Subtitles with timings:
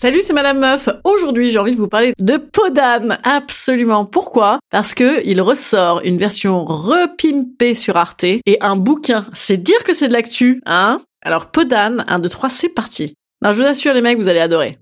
[0.00, 0.88] Salut, c'est Madame Meuf.
[1.02, 3.18] Aujourd'hui, j'ai envie de vous parler de Podane.
[3.24, 4.04] Absolument.
[4.04, 4.60] Pourquoi?
[4.70, 9.26] Parce que il ressort une version repimpée sur Arte et un bouquin.
[9.32, 10.98] C'est dire que c'est de l'actu, hein?
[11.22, 13.16] Alors Podane, 1, 2, 3, c'est parti.
[13.42, 14.78] Non, je vous assure les mecs, vous allez adorer.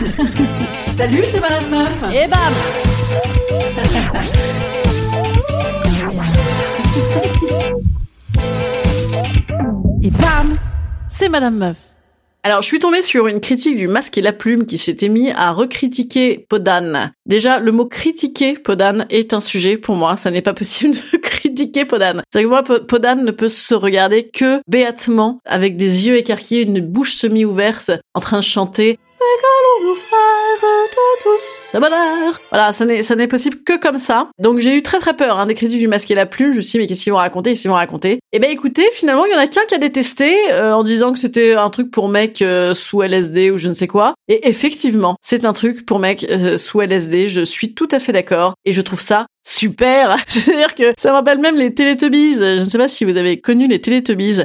[0.96, 2.02] Salut, c'est Madame Meuf.
[2.14, 2.54] Et bam
[11.18, 11.78] C'est Madame Meuf.
[12.42, 15.30] Alors, je suis tombée sur une critique du masque et la plume qui s'était mis
[15.30, 17.12] à recritiquer Podane.
[17.24, 20.18] Déjà, le mot critiquer Podane est un sujet pour moi.
[20.18, 22.22] Ça n'est pas possible de critiquer Podane.
[22.30, 26.80] C'est que moi, Podane ne peut se regarder que béatement, avec des yeux écarquillés, une
[26.80, 29.94] bouche semi-ouverte, en train de chanter frères de
[31.22, 32.40] tous bonheur.
[32.50, 34.28] Voilà, ça n'est, ça n'est possible que comme ça.
[34.38, 36.52] Donc j'ai eu très très peur hein, des critiques du masque et la plume.
[36.52, 37.50] Je me suis dit, mais qu'est-ce qu'ils vont raconter?
[37.50, 38.18] Qu'est-ce qu'ils vont raconter?
[38.32, 41.12] Eh ben écoutez, finalement, il y en a qu'un qui a détesté euh, en disant
[41.12, 44.14] que c'était un truc pour mec euh, sous LSD ou je ne sais quoi.
[44.28, 47.28] Et effectivement, c'est un truc pour mec euh, sous LSD.
[47.28, 48.54] Je suis tout à fait d'accord.
[48.64, 50.16] Et je trouve ça super.
[50.28, 52.34] C'est-à-dire que ça me rappelle même les Teletubbies.
[52.34, 54.42] Je ne sais pas si vous avez connu les Teletubbies.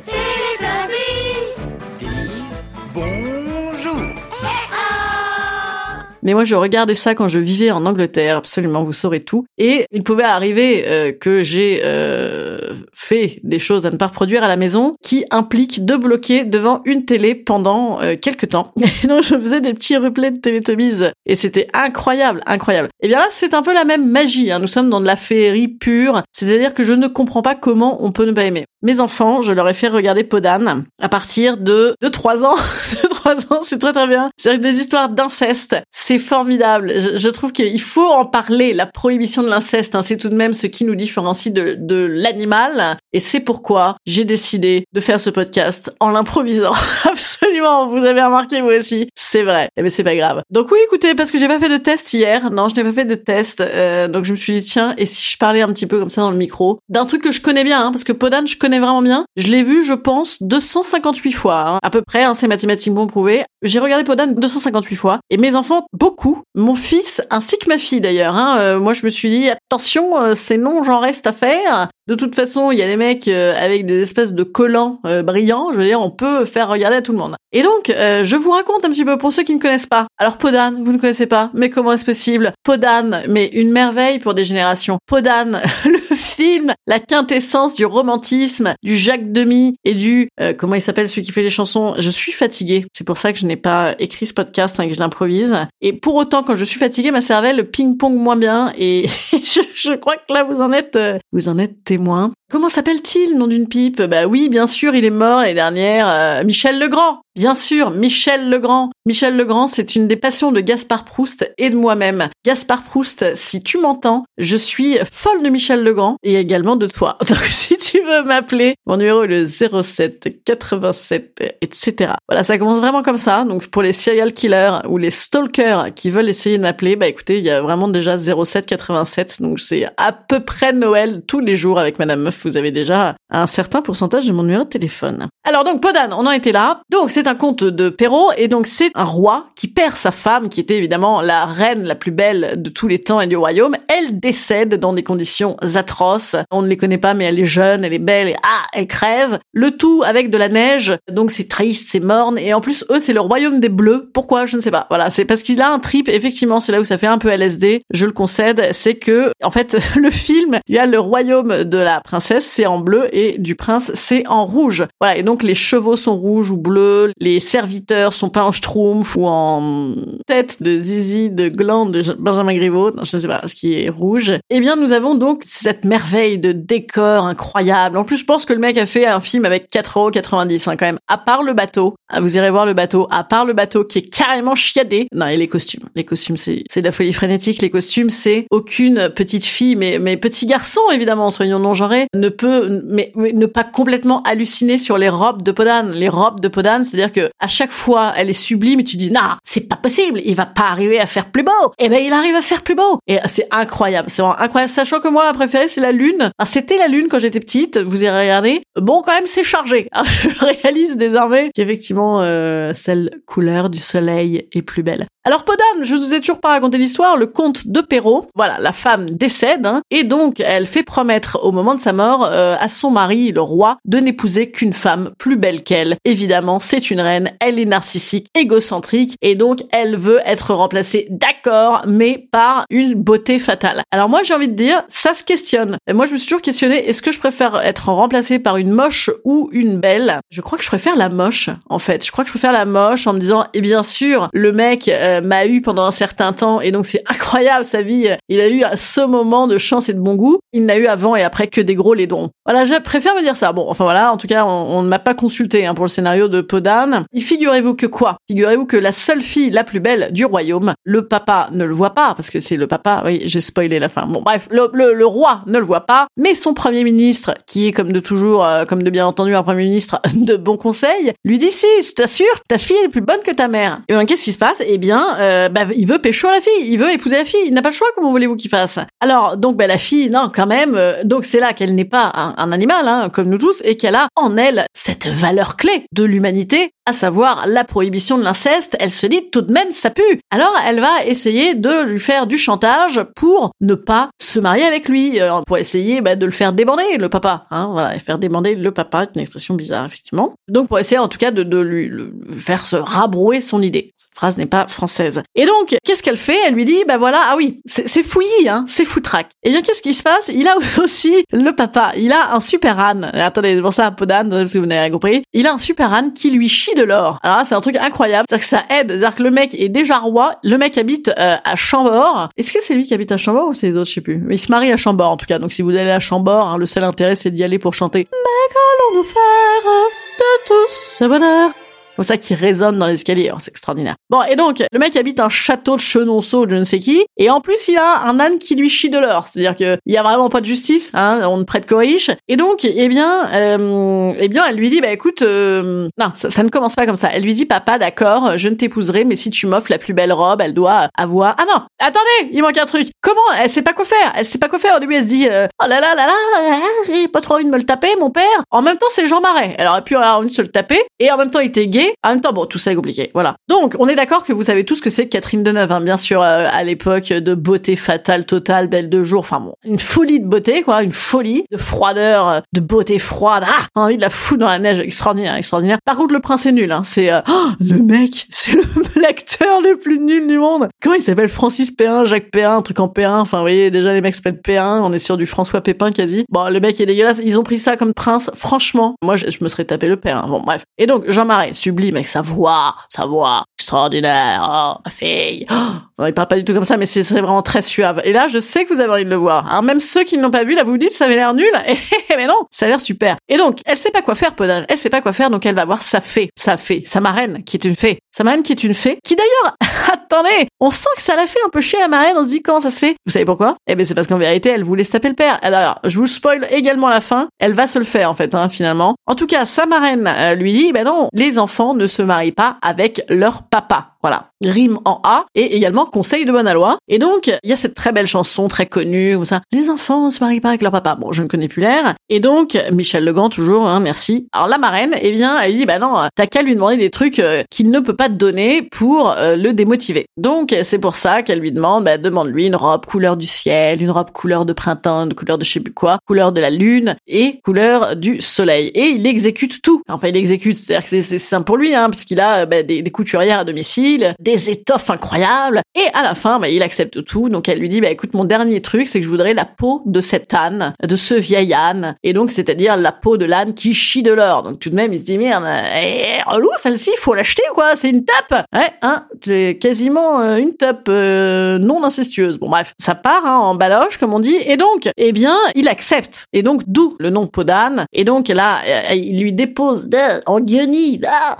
[6.23, 9.45] Mais moi, je regardais ça quand je vivais en Angleterre, absolument, vous saurez tout.
[9.57, 14.43] Et il pouvait arriver euh, que j'ai euh, fait des choses à ne pas reproduire
[14.43, 18.71] à la maison qui impliquent de bloquer devant une télé pendant euh, quelques temps.
[19.03, 21.11] Et donc, je faisais des petits replays de Teletubbies.
[21.25, 22.89] Et c'était incroyable, incroyable.
[23.01, 24.51] Et bien là, c'est un peu la même magie.
[24.51, 24.59] Hein.
[24.59, 26.23] Nous sommes dans de la féerie pure.
[26.31, 28.65] C'est-à-dire que je ne comprends pas comment on peut ne pas aimer.
[28.81, 32.55] Mes enfants, je leur ai fait regarder Podane à partir de, de 3 ans.
[33.03, 34.29] de 3 ans, c'est très très bien.
[34.37, 35.75] C'est des histoires d'inceste
[36.11, 36.93] c'est formidable.
[37.15, 38.73] Je, trouve qu'il faut en parler.
[38.73, 42.05] La prohibition de l'inceste, hein, c'est tout de même ce qui nous différencie de, de
[42.09, 42.97] l'animal.
[43.13, 46.73] Et c'est pourquoi j'ai décidé de faire ce podcast en l'improvisant.
[47.05, 49.09] Absolument, vous avez remarqué vous aussi.
[49.15, 49.69] C'est vrai.
[49.77, 50.41] Eh ben c'est pas grave.
[50.49, 52.51] Donc oui, écoutez, parce que j'ai pas fait de test hier.
[52.51, 53.61] Non, je n'ai pas fait de test.
[53.61, 56.09] Euh, donc je me suis dit tiens, et si je parlais un petit peu comme
[56.09, 58.57] ça dans le micro d'un truc que je connais bien, hein, parce que Podane, je
[58.57, 59.25] connais vraiment bien.
[59.35, 62.23] Je l'ai vu, je pense, 258 fois, hein, à peu près.
[62.23, 63.43] Hein, c'est mathématiquement prouvé.
[63.63, 66.41] J'ai regardé Podane 258 fois, et mes enfants beaucoup.
[66.55, 68.35] Mon fils, ainsi que ma fille d'ailleurs.
[68.35, 71.89] Hein, euh, moi, je me suis dit, attention, euh, c'est non, j'en reste à faire.
[72.07, 75.71] De toute façon, il y a des mecs euh, avec des espèces de collants brillants.
[75.71, 77.35] Je veux dire, on peut faire regarder à tout le monde.
[77.53, 80.07] Et donc, je vous raconte un petit peu pour ceux qui ne connaissent pas.
[80.17, 82.51] Alors, Podane, vous ne connaissez pas, mais comment est-ce possible?
[82.63, 84.97] Podane, mais une merveille pour des générations.
[85.05, 91.09] Podane, le film, la quintessence du romantisme, du Jacques Demy et du comment il s'appelle
[91.09, 91.95] celui qui fait les chansons.
[91.97, 92.85] Je suis fatiguée.
[92.93, 95.55] C'est pour ça que je n'ai pas écrit ce podcast, hein, que je l'improvise.
[95.81, 98.73] Et pour autant, quand je suis fatiguée, ma cervelle ping-pong moins bien.
[98.77, 102.31] Et je, je, crois que là, vous en êtes, euh, vous en êtes témoin.
[102.51, 104.01] Comment s'appelle-t-il, nom d'une pipe?
[104.01, 106.07] Bah oui, bien sûr, il est mort l'année dernière.
[106.09, 107.21] Euh, Michel Legrand.
[107.35, 108.89] Bien sûr, Michel Legrand.
[109.05, 112.27] Michel Legrand, c'est une des passions de Gaspard Proust et de moi-même.
[112.45, 117.17] Gaspard Proust, si tu m'entends, je suis folle de Michel Legrand et également de toi.
[117.29, 122.13] Donc si tu veux m'appeler, mon numéro est le 07 87, etc.
[122.27, 123.45] Voilà, ça commence vraiment comme ça.
[123.45, 127.37] Donc pour les serial killers ou les stalkers qui veulent essayer de m'appeler, bah écoutez,
[127.37, 129.41] il y a vraiment déjà 07 87.
[129.41, 133.15] Donc c'est à peu près Noël tous les jours avec Madame Meuf vous avez déjà
[133.29, 135.27] un certain pourcentage de mon numéro de téléphone.
[135.47, 136.81] Alors donc Podane, on en était là.
[136.91, 140.59] Donc un conte de Perrault et donc c'est un roi qui perd sa femme, qui
[140.59, 143.75] était évidemment la reine la plus belle de tous les temps et du royaume.
[143.87, 146.35] Elle décède dans des conditions atroces.
[146.51, 148.87] On ne les connaît pas, mais elle est jeune, elle est belle et ah, elle
[148.87, 149.39] crève.
[149.53, 152.99] Le tout avec de la neige, donc c'est triste, c'est morne et en plus eux
[152.99, 154.09] c'est le royaume des bleus.
[154.13, 154.45] Pourquoi?
[154.45, 154.87] Je ne sais pas.
[154.89, 156.09] Voilà, c'est parce qu'il a un trip.
[156.09, 157.83] Effectivement, c'est là où ça fait un peu LSD.
[157.93, 158.69] Je le concède.
[158.73, 162.65] C'est que en fait le film, il y a le royaume de la princesse c'est
[162.65, 164.85] en bleu et du prince c'est en rouge.
[164.99, 169.15] Voilà, et donc les chevaux sont rouges ou bleus, les serviteurs sont pas en schtroumpf
[169.15, 169.95] ou en
[170.27, 173.89] tête de zizi, de gland de Benjamin Griveaux, je ne sais pas, ce qui est
[173.89, 174.31] rouge.
[174.49, 177.97] Eh bien, nous avons donc cette merveille de décor incroyable.
[177.97, 180.85] En plus, je pense que le mec a fait un film avec 4,90€ hein, quand
[180.85, 180.99] même.
[181.07, 183.07] À part le bateau, Vous irez voir le bateau.
[183.11, 185.07] À part le bateau qui est carrément chiadé.
[185.13, 185.83] Non, et les costumes.
[185.95, 187.61] Les costumes, c'est, c'est de la folie frénétique.
[187.61, 192.29] Les costumes, c'est aucune petite fille, mais, mais petit garçon, évidemment, soyons non genrés, ne
[192.29, 195.91] peut, mais, mais ne pas complètement halluciner sur les robes de Podane.
[195.91, 199.11] Les robes de Podane, c'est-à-dire que à chaque fois, elle est sublime et tu dis,
[199.11, 200.21] non, c'est pas possible.
[200.25, 201.51] Il va pas arriver à faire plus beau.
[201.79, 202.99] Et ben, il arrive à faire plus beau.
[203.07, 204.09] Et c'est incroyable.
[204.09, 204.71] C'est vraiment incroyable.
[204.71, 206.31] Sachant que moi, ma préférée, c'est la lune.
[206.37, 207.77] Alors, c'était la lune quand j'étais petite.
[207.77, 208.61] Vous irez regarder.
[208.79, 209.87] Bon, quand même, c'est chargé.
[210.21, 215.05] Je réalise désormais qu'effectivement, euh, celle couleur du soleil est plus belle.
[215.23, 218.71] Alors Podane, je vous ai toujours pas raconté l'histoire, le comte de Perrault, voilà, la
[218.71, 222.67] femme décède, hein, et donc elle fait promettre au moment de sa mort euh, à
[222.69, 225.97] son mari, le roi, de n'épouser qu'une femme plus belle qu'elle.
[226.05, 231.83] Évidemment, c'est une reine, elle est narcissique, égocentrique, et donc elle veut être remplacée, d'accord,
[231.85, 233.83] mais par une beauté fatale.
[233.91, 235.77] Alors moi j'ai envie de dire, ça se questionne.
[235.85, 238.71] Et moi je me suis toujours questionné, est-ce que je préfère être remplacée par une
[238.71, 240.19] moche ou une belle?
[240.31, 242.03] Je crois que je préfère la moche, en fait.
[242.03, 244.87] Je crois que je préfère la moche en me disant, et bien sûr, le mec...
[244.87, 248.07] euh, m'a eu pendant un certain temps et donc c'est incroyable sa vie.
[248.29, 250.39] Il a eu ce moment de chance et de bon goût.
[250.53, 252.29] Il n'a eu avant et après que des gros laidrons.
[252.45, 253.51] Voilà, je préfère me dire ça.
[253.53, 256.27] Bon, enfin voilà, en tout cas, on, ne m'a pas consulté hein, pour le scénario
[256.27, 257.05] de Podane.
[257.13, 258.17] Et figurez-vous que quoi?
[258.27, 261.93] Figurez-vous que la seule fille la plus belle du royaume, le papa ne le voit
[261.93, 263.03] pas parce que c'est le papa.
[263.05, 264.05] Oui, j'ai spoilé la fin.
[264.05, 267.91] Bon, bref, le, roi ne le voit pas, mais son premier ministre, qui est comme
[267.91, 271.51] de toujours, euh, comme de bien entendu un premier ministre de bon conseil, lui dit
[271.51, 273.81] si, je t'assure, ta fille est plus bonne que ta mère.
[273.87, 274.61] Et bien, qu'est-ce qui se passe?
[274.65, 277.53] Eh bien, euh, bah, il veut pécho la fille, il veut épouser la fille, il
[277.53, 278.79] n'a pas le choix, comment voulez-vous qu'il fasse?
[278.99, 282.11] Alors, donc, bah, la fille, non, quand même, euh, donc c'est là qu'elle n'est pas
[282.13, 285.83] un, un animal, hein, comme nous tous, et qu'elle a en elle cette valeur clé
[285.91, 289.91] de l'humanité, à savoir la prohibition de l'inceste, elle se dit tout de même ça
[289.91, 290.19] pue.
[290.29, 294.89] Alors elle va essayer de lui faire du chantage pour ne pas se marier avec
[294.89, 298.55] lui, euh, pour essayer bah, de le faire débander le papa, hein, voilà, faire débander
[298.55, 300.33] le papa, une expression bizarre effectivement.
[300.49, 301.89] Donc pour essayer en tout cas de, lui
[302.37, 303.93] faire se rabrouer son idée.
[303.95, 305.23] Cette phrase n'est pas française.
[305.35, 306.39] Et donc qu'est-ce qu'elle fait?
[306.45, 309.29] Elle lui dit bah voilà ah oui c'est c'est fouillis hein, c'est foutraque.
[309.43, 310.29] Et bien qu'est-ce qui se passe?
[310.33, 313.09] Il a aussi le papa, il a un super âne.
[313.13, 315.23] Attendez c'est pour ça un peu d'âne que vous n'avez rien compris.
[315.31, 317.19] Il a un super âne qui lui chie de l'or.
[317.23, 319.99] Alors c'est un truc incroyable, c'est-à-dire que ça aide, c'est-à-dire que le mec est déjà
[319.99, 322.29] roi, le mec habite euh, à Chambord.
[322.37, 324.17] Est-ce que c'est lui qui habite à Chambord ou c'est les autres, je sais plus.
[324.17, 325.39] Mais il se marie à Chambord en tout cas.
[325.39, 328.07] Donc si vous allez à Chambord, hein, le seul intérêt c'est d'y aller pour chanter.
[328.11, 329.71] Mais qu'allons-nous faire
[330.19, 331.51] de tous ce bonheur
[331.95, 333.95] comme ça qui résonne dans l'escalier, Oh, c'est extraordinaire.
[334.09, 337.29] Bon, et donc, le mec habite un château de Chenonceau, je ne sais qui, et
[337.29, 339.27] en plus, il a un âne qui lui chie de l'or.
[339.27, 342.11] C'est-à-dire que il y a vraiment pas de justice, hein, on ne prête qu'aux riches.
[342.27, 346.43] Et donc, eh bien, euh, eh bien, elle lui dit, bah écoute, euh, non, ça,
[346.43, 347.09] ne commence pas comme ça.
[347.13, 350.13] Elle lui dit, papa, d'accord, je ne t'épouserai, mais si tu m'offres la plus belle
[350.13, 351.35] robe, elle doit avoir.
[351.37, 352.87] Ah non, attendez, il manque un truc.
[353.01, 354.13] Comment Elle sait pas quoi faire.
[354.15, 354.75] Elle sait pas quoi faire.
[354.75, 357.45] Au début, elle se dit, euh, oh là là là là, j'ai pas trop envie
[357.45, 358.23] de me le taper, mon père.
[358.49, 359.55] En même temps, c'est Jean Marais.
[359.57, 361.67] Elle aurait pu avoir envie de se le taper, et en même temps, il était
[361.67, 361.80] gay.
[362.03, 363.11] En même temps, bon, tout ça est compliqué.
[363.13, 363.35] Voilà.
[363.47, 365.97] Donc, on est d'accord que vous savez tous ce que c'est Catherine Deneuve, hein, bien
[365.97, 369.19] sûr, euh, à l'époque de beauté fatale totale, belle de jour.
[369.19, 373.43] Enfin bon, une folie de beauté, quoi, une folie de froideur, euh, de beauté froide.
[373.47, 375.77] Ah, envie de la foutre dans la neige, extraordinaire, extraordinaire.
[375.85, 376.71] Par contre, le prince est nul.
[376.71, 377.21] Hein, c'est euh,
[377.59, 378.63] le mec, c'est le-
[379.01, 380.67] l'acteur le plus nul du monde.
[380.81, 381.29] Comment il s'appelle?
[381.29, 383.19] Francis P1, Jacques P1, un truc en P1.
[383.19, 384.81] Enfin, vous voyez, déjà les mecs s'appellent P1.
[384.83, 386.25] On est sur du François Pépin quasi.
[386.29, 387.19] Bon, le mec est dégueulasse.
[387.23, 388.31] Ils ont pris ça comme prince.
[388.35, 390.17] Franchement, moi, je, me serais tapé le père.
[390.17, 390.27] hein.
[390.27, 390.63] Bon, bref.
[390.77, 394.77] Et donc, Jean Marais, sublime avec sa voix, sa voix extraordinaire.
[394.85, 395.45] Oh, fille.
[395.51, 398.01] Oh, il parle pas du tout comme ça, mais c'est vraiment très suave.
[398.03, 399.47] Et là, je sais que vous avez envie de le voir.
[399.49, 401.33] Alors, même ceux qui ne l'ont pas vu, là, vous vous dites, ça avait l'air
[401.33, 401.51] nul.
[402.17, 403.17] mais non, ça a l'air super.
[403.29, 404.65] Et donc, elle sait pas quoi faire, Podane.
[404.67, 407.43] Elle sait pas quoi faire, donc elle va voir sa fée, sa fée, sa marraine,
[407.43, 407.99] qui est une fée.
[408.15, 409.55] Sa marraine qui est une fée, qui d'ailleurs,
[409.93, 412.41] attendez, on sent que ça l'a fait un peu chier la marraine, on se dit
[412.41, 412.95] comment ça se fait?
[413.05, 413.55] Vous savez pourquoi?
[413.67, 415.39] Eh ben c'est parce qu'en vérité, elle voulait se taper le père.
[415.41, 418.49] Alors, je vous spoil également la fin, elle va se le faire en fait, hein,
[418.49, 418.95] finalement.
[419.05, 422.31] En tout cas, sa marraine euh, lui dit, ben non, les enfants ne se marient
[422.31, 423.90] pas avec leur papa.
[424.03, 426.77] Voilà, rime en A et également conseil de bonne loi.
[426.87, 429.41] Et donc, il y a cette très belle chanson très connue comme ça.
[429.51, 430.95] Les enfants se marient pas avec leur papa.
[430.95, 431.93] Bon, je ne connais plus l'air.
[432.09, 434.27] Et donc, Michel Legrand toujours, hein, merci.
[434.31, 437.19] Alors la marraine, eh bien, elle dit, bah non, t'as qu'à lui demander des trucs
[437.19, 440.07] euh, qu'il ne peut pas te donner pour euh, le démotiver.
[440.17, 443.91] Donc, c'est pour ça qu'elle lui demande, bah, demande-lui une robe couleur du ciel, une
[443.91, 446.95] robe couleur de printemps, une couleur de je sais plus quoi, couleur de la lune
[447.07, 448.67] et couleur du soleil.
[448.73, 449.81] Et il exécute tout.
[449.89, 452.83] Enfin, il exécute, c'est-à-dire que c'est- simple pour lui, hein, parce qu'il a bah, des
[452.91, 455.61] couturières à domicile des étoffes incroyables.
[455.75, 457.29] Et à la fin, bah, il accepte tout.
[457.29, 459.81] Donc elle lui dit, bah, écoute, mon dernier truc, c'est que je voudrais la peau
[459.85, 461.95] de cet âne, de ce vieil âne.
[462.03, 464.43] Et donc, c'est-à-dire la peau de l'âne qui chie de l'or.
[464.43, 467.75] Donc tout de même, il se dit, merde, eh, relou, celle-ci, faut l'acheter, quoi?
[467.75, 468.45] C'est une tape.
[468.53, 472.37] Ouais, hein, c'est quasiment euh, une tape euh, non incestueuse.
[472.39, 474.37] Bon, bref, ça part hein, en baloche, comme on dit.
[474.45, 476.25] Et donc, eh bien, il accepte.
[476.33, 477.85] Et donc, d'où le nom peau d'âne.
[477.93, 479.89] Et donc, là, euh, il lui dépose
[480.25, 481.37] en guenille, ah,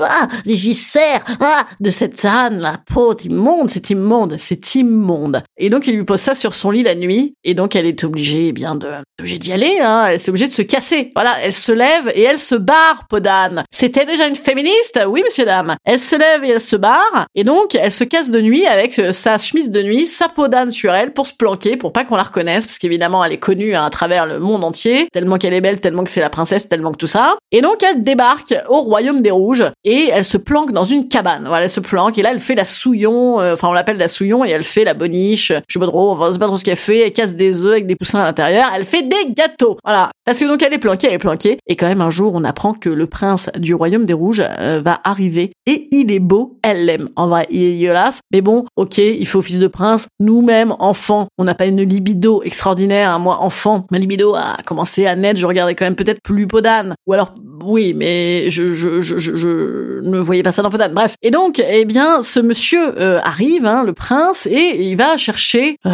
[0.00, 5.42] ah, des viscères, ah, de cette âne, la peau immonde, c'est immonde, c'est immonde.
[5.56, 7.34] Et donc, il lui pose ça sur son lit la nuit.
[7.44, 10.06] Et donc, elle est obligée, eh bien, de, obligée d'y aller, hein.
[10.08, 11.12] Elle est obligée de se casser.
[11.14, 13.64] Voilà, elle se lève et elle se barre, peau d'âne.
[13.72, 15.00] C'était déjà une féministe?
[15.08, 15.76] Oui, monsieur, dame.
[15.84, 17.26] Elle se lève et elle se barre.
[17.34, 20.48] Et donc, elle se casse de nuit avec euh, sa chemise de nuit, sa peau
[20.48, 23.38] d'âne sur elle pour se planquer, pour pas qu'on la reconnaisse, parce qu'évidemment, elle est
[23.38, 26.30] connue hein, à travers le monde entier, tellement qu'elle est belle, tellement que c'est la
[26.30, 27.36] princesse, tellement que tout ça.
[27.52, 31.46] Et donc, elle débarque au royaume des rouges et elle se planque dans une cabane.
[31.46, 34.08] Voilà, elle se planque et là, elle fait la souillon, euh, enfin, on l'appelle la
[34.08, 35.52] souillon et elle fait la boniche.
[35.68, 37.00] Je sais pas trop, enfin, c'est pas trop ce qu'elle fait.
[37.00, 38.70] Elle casse des œufs avec des poussins à l'intérieur.
[38.74, 39.76] Elle fait des gâteaux.
[39.84, 40.10] Voilà.
[40.24, 41.58] Parce que donc, elle est planquée, elle est planquée.
[41.66, 44.80] Et quand même, un jour, on apprend que le prince du royaume des rouges euh,
[44.84, 46.58] va arriver et il est beau.
[46.62, 47.08] Elle l'aime.
[47.16, 47.88] En vrai, il est.
[48.32, 50.08] Mais bon, ok, il fait office de prince.
[50.20, 53.10] Nous-mêmes, enfants, on n'a pas une libido extraordinaire.
[53.10, 53.18] Hein.
[53.18, 55.40] Moi, enfant, ma libido a commencé à naître.
[55.40, 56.94] Je regardais quand même peut-être plus Podane.
[57.06, 57.34] Ou alors
[57.64, 60.92] oui, mais je, je, je, je, ne voyais pas ça dans Podane.
[60.92, 61.14] Bref.
[61.22, 65.76] Et donc, eh bien, ce monsieur euh, arrive, hein, le prince, et il va chercher...
[65.86, 65.90] Euh,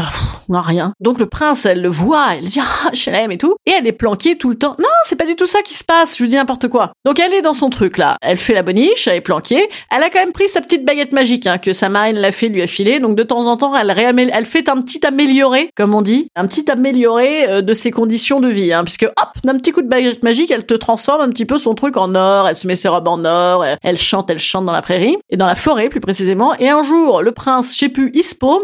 [0.48, 0.92] non, rien.
[1.00, 3.56] Donc le prince, elle le voit, elle dit «Ah, je l'aime et tout».
[3.66, 4.76] Et elle est planquée tout le temps.
[4.78, 6.92] Non, c'est pas du tout ça qui se passe, je vous dis n'importe quoi.
[7.04, 8.16] Donc elle est dans son truc, là.
[8.20, 9.68] Elle fait la boniche, elle est planquée.
[9.90, 12.48] Elle a quand même pris sa petite baguette magique, hein, que sa marine l'a fait,
[12.48, 13.00] lui a filé.
[13.00, 16.28] Donc de temps en temps, elle, elle fait un petit amélioré, comme on dit.
[16.36, 19.82] Un petit amélioré euh, de ses conditions de vie, hein, puisque hop, d'un petit coup
[19.82, 22.66] de baguette magique, elle te transforme un petit peu son truc en or, elle se
[22.66, 25.56] met ses robes en or, elle chante, elle chante dans la prairie, et dans la
[25.56, 28.62] forêt plus précisément, et un jour, le prince, je sais plus, il se paume,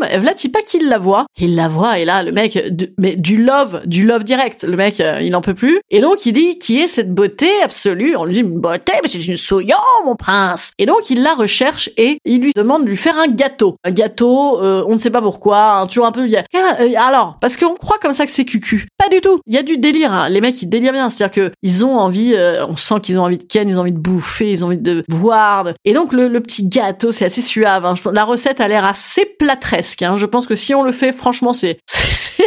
[0.52, 2.59] pas qu'il la voit, il la voit, et là, le mec,
[2.99, 6.26] mais du love, du love direct, le mec, euh, il n'en peut plus, et donc
[6.26, 8.16] il dit, qui est cette beauté absolue?
[8.16, 10.73] On lui dit, une beauté, mais c'est une souillon, mon prince.
[10.78, 13.76] Et donc il la recherche, et il lui demande de lui faire un gâteau.
[13.85, 16.23] Un gâteau, euh, on ne sait pas pourquoi, hein, toujours un peu...
[16.23, 18.88] Euh, alors, parce qu'on croit comme ça que c'est cucu.
[18.99, 20.28] Pas du tout, il y a du délire, hein.
[20.28, 22.35] les mecs, ils délirent bien, c'est-à-dire que ils ont envie,
[22.69, 24.78] on sent qu'ils ont envie de ken, ils ont envie de bouffer, ils ont envie
[24.78, 25.72] de boire.
[25.84, 27.84] Et donc le, le petit gâteau, c'est assez suave.
[27.84, 27.94] Hein.
[28.12, 30.02] La recette a l'air assez platresque.
[30.02, 30.16] Hein.
[30.16, 31.78] Je pense que si on le fait, franchement, c'est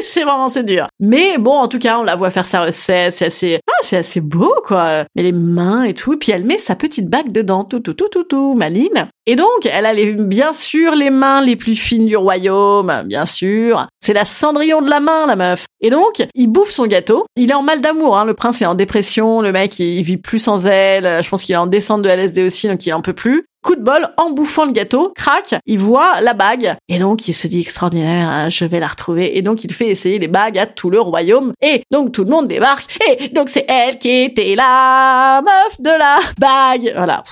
[0.04, 0.88] c'est vraiment c'est dur.
[1.00, 3.98] Mais bon, en tout cas, on la voit faire sa recette, c'est assez ah, c'est
[3.98, 5.06] assez beau quoi.
[5.16, 7.94] Mais les mains et tout, et puis elle met sa petite bague dedans, tout tout
[7.94, 9.08] tout tout tout, maline.
[9.26, 13.26] Et donc, elle a les, bien sûr les mains les plus fines du royaume, bien
[13.26, 13.88] sûr.
[14.04, 15.64] C'est la Cendrillon de la main, la meuf.
[15.80, 17.26] Et donc, il bouffe son gâteau.
[17.38, 18.26] Il est en mal d'amour, hein.
[18.26, 19.40] Le prince est en dépression.
[19.40, 21.24] Le mec, il, vit plus sans elle.
[21.24, 23.46] Je pense qu'il est en descente de LSD aussi, donc il en peut plus.
[23.64, 26.76] Coup de bol, en bouffant le gâteau, crac, il voit la bague.
[26.90, 29.38] Et donc, il se dit extraordinaire, hein, je vais la retrouver.
[29.38, 31.54] Et donc, il fait essayer les bagues à tout le royaume.
[31.62, 33.00] Et donc, tout le monde débarque.
[33.10, 36.92] Et donc, c'est elle qui était la meuf de la bague.
[36.94, 37.24] Voilà.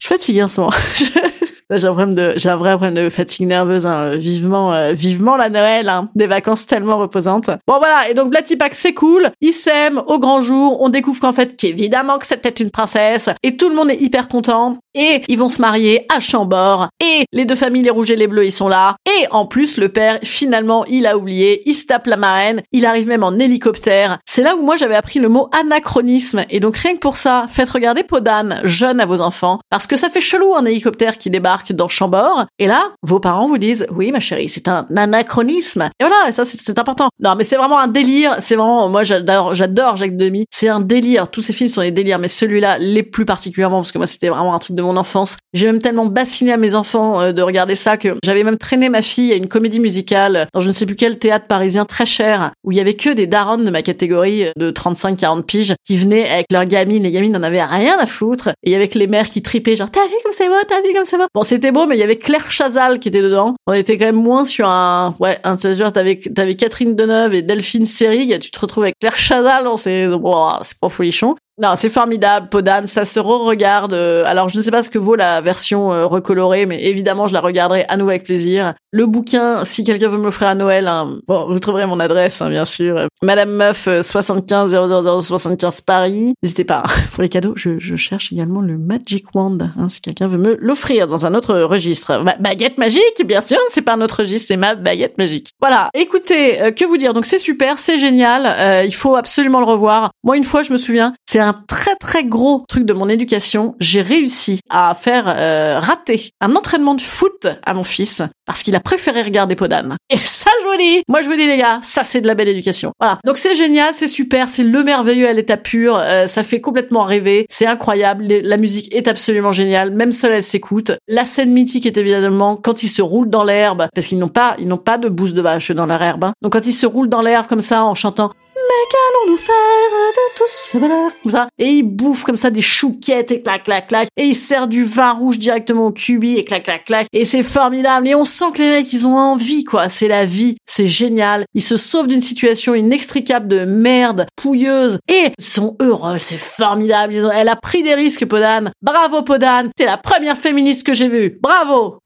[0.00, 0.72] Je suis fatiguée en ce moment.
[1.78, 4.16] j'ai un problème de, j'ai un vrai problème de fatigue nerveuse, hein.
[4.16, 6.08] vivement, euh, vivement la Noël, hein.
[6.14, 7.50] des vacances tellement reposantes.
[7.66, 11.32] Bon voilà, et donc Blatipak c'est cool, ils s'aiment au grand jour, on découvre qu'en
[11.32, 15.38] fait, qu'évidemment que c'était une princesse, et tout le monde est hyper content, et ils
[15.38, 18.52] vont se marier à Chambord, et les deux familles, les rouges et les bleus, ils
[18.52, 22.16] sont là, et en plus, le père, finalement, il a oublié, il se tape la
[22.16, 24.18] marraine, il arrive même en hélicoptère.
[24.28, 27.46] C'est là où moi j'avais appris le mot anachronisme, et donc rien que pour ça,
[27.48, 31.30] faites regarder Podane, jeune à vos enfants, parce que ça fait chelou un hélicoptère qui
[31.30, 32.46] débarque dans Chambord.
[32.58, 35.88] Et là, vos parents vous disent, oui, ma chérie, c'est un anachronisme.
[36.00, 37.08] Et voilà, et ça, c'est important.
[37.20, 38.36] Non, mais c'est vraiment un délire.
[38.40, 40.46] C'est vraiment, moi, j'adore, Jacques Demy.
[40.50, 41.28] C'est un délire.
[41.28, 44.28] Tous ces films sont des délires, mais celui-là, les plus particulièrement, parce que moi, c'était
[44.28, 45.36] vraiment un truc de mon enfance.
[45.52, 48.88] J'ai même tellement bassiné à mes enfants euh, de regarder ça que j'avais même traîné
[48.88, 52.06] ma fille à une comédie musicale dans je ne sais plus quel théâtre parisien très
[52.06, 55.74] cher, où il y avait que des darons de ma catégorie euh, de 35-40 piges
[55.84, 57.02] qui venaient avec leurs gamines.
[57.02, 58.48] Les gamines n'en avaient rien à foutre.
[58.62, 60.54] Et il y avait que les mères qui tripaient, genre, t'as vu comme c'est beau,
[60.68, 61.24] t'as vu comme c'est beau.
[61.34, 63.56] Bon, c'était beau, mais il y avait Claire Chazal qui était dedans.
[63.66, 67.42] On était quand même moins sur un, ouais, un cest t'avais, t'avais Catherine Deneuve et
[67.42, 71.34] Delphine Seyrig, tu te retrouves avec Claire Chazal, c'est, bon, c'est pas folichon.
[71.60, 73.92] Non, c'est formidable, Podane, ça se re-regarde.
[73.92, 77.28] Euh, alors, je ne sais pas ce que vaut la version euh, recolorée, mais évidemment,
[77.28, 78.72] je la regarderai à nouveau avec plaisir.
[78.92, 82.42] Le bouquin, si quelqu'un veut me l'offrir à Noël, hein, bon, vous trouverez mon adresse,
[82.42, 83.06] hein, bien sûr.
[83.22, 86.34] Madame Meuf, 75 00075 Paris.
[86.42, 86.82] N'hésitez pas.
[87.12, 91.06] Pour les cadeaux, je, cherche également le Magic Wand, hein, si quelqu'un veut me l'offrir
[91.06, 92.24] dans un autre registre.
[92.40, 95.50] Baguette magique, bien sûr, c'est pas un autre registre, c'est ma baguette magique.
[95.60, 95.88] Voilà.
[95.94, 97.14] Écoutez, euh, que vous dire?
[97.14, 98.44] Donc c'est super, c'est génial.
[98.46, 100.10] Euh, il faut absolument le revoir.
[100.24, 103.76] Moi, une fois, je me souviens, c'est un très très gros truc de mon éducation.
[103.78, 108.74] J'ai réussi à faire euh, rater un entraînement de foot à mon fils parce qu'il
[108.74, 109.96] a préféré regarder Podane.
[110.10, 112.34] Et ça, je vous dis, moi je vous dis les gars, ça c'est de la
[112.34, 112.92] belle éducation.
[112.98, 113.18] Voilà.
[113.24, 117.02] Donc c'est génial, c'est super, c'est le merveilleux à l'état pur, euh, ça fait complètement
[117.02, 120.92] rêver, c'est incroyable, la musique est absolument géniale, même seule elle s'écoute.
[121.08, 124.56] La scène mythique est évidemment quand ils se roulent dans l'herbe, parce qu'ils n'ont pas,
[124.58, 126.24] ils n'ont pas de bouse de vache dans leur herbe.
[126.24, 126.32] Hein.
[126.42, 128.30] Donc quand ils se roulent dans l'herbe comme ça en chantant
[128.70, 131.48] mais qu'allons-nous faire de tout ce bonheur Comme ça?
[131.58, 134.08] Et il bouffe comme ça des chouquettes et clac, clac, clac.
[134.16, 137.06] Et il sert du vin rouge directement au cubi et clac, clac, clac.
[137.12, 138.06] Et c'est formidable.
[138.06, 139.88] Et on sent que les mecs, ils ont envie, quoi.
[139.88, 140.56] C'est la vie.
[140.66, 141.44] C'est génial.
[141.54, 145.00] Ils se sauvent d'une situation inextricable de merde, pouilleuse.
[145.08, 146.18] Et ils sont heureux.
[146.18, 147.14] C'est formidable.
[147.14, 147.30] Ils ont...
[147.32, 148.70] Elle a pris des risques, Podane.
[148.82, 149.70] Bravo, Podane.
[149.76, 151.38] T'es la première féministe que j'ai vue.
[151.42, 151.98] Bravo.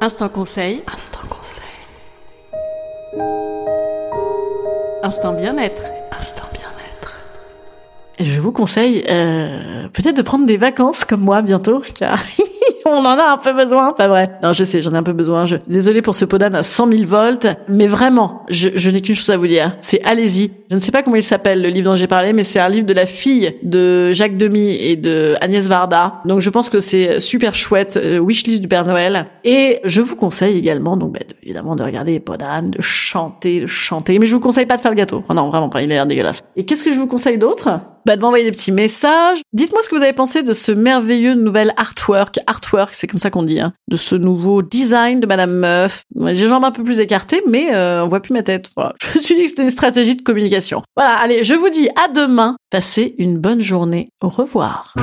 [0.00, 0.82] Instant conseil.
[0.86, 1.57] Instant conseil.
[5.08, 5.84] Instant bien-être.
[6.10, 7.14] Instant bien-être.
[8.20, 12.20] Je vous conseille euh, peut-être de prendre des vacances comme moi bientôt, car
[12.92, 14.30] on en a un peu besoin, pas vrai?
[14.42, 15.44] Non, je sais, j'en ai un peu besoin.
[15.44, 15.56] Je...
[15.66, 19.30] Désolé pour ce podane à 100 000 volts, mais vraiment, je, je n'ai qu'une chose
[19.30, 19.76] à vous dire.
[19.80, 20.50] C'est allez-y.
[20.70, 22.68] Je ne sais pas comment il s'appelle, le livre dont j'ai parlé, mais c'est un
[22.68, 26.20] livre de la fille de Jacques Demy et de Agnès Varda.
[26.24, 29.26] Donc je pense que c'est super chouette, euh, wishlist du Père Noël.
[29.44, 33.66] Et je vous conseille également, donc bah, évidemment, de regarder les podanes, de chanter, de
[33.66, 34.18] chanter.
[34.18, 35.24] Mais je vous conseille pas de faire le gâteau.
[35.28, 36.42] Oh non, vraiment pas, il a l'air dégueulasse.
[36.56, 37.80] Et qu'est-ce que je vous conseille d'autre?
[38.06, 39.40] Bah, de m'envoyer des petits messages.
[39.52, 42.38] Dites-moi ce que vous avez pensé de ce merveilleux nouvel artwork.
[42.46, 46.04] Artwork, c'est comme ça qu'on dit, hein, de ce nouveau design de Madame Meuf.
[46.16, 48.70] J'ai les jambes un peu plus écartées, mais euh, on voit plus ma tête.
[48.76, 48.94] Voilà.
[49.02, 50.82] Je me suis dit que c'était une stratégie de communication.
[50.96, 52.56] Voilà, allez, je vous dis à demain.
[52.70, 54.10] Passez une bonne journée.
[54.22, 54.94] Au revoir.